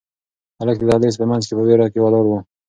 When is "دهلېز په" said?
0.91-1.25